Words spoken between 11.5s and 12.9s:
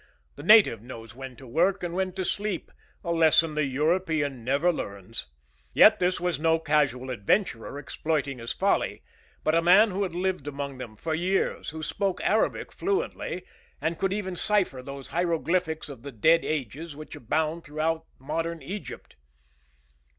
who spoke Arabic